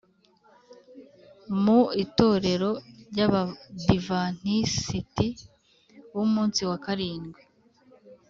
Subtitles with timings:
[1.63, 2.69] mu itorero
[3.11, 5.27] ry’abadivantisiti
[6.13, 7.41] b’umunsi wa karindwi,